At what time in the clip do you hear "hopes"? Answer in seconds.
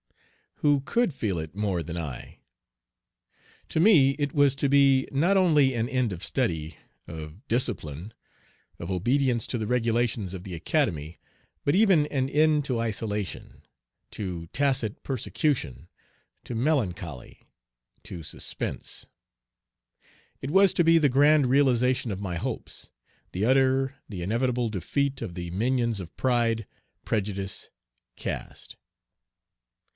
22.37-22.89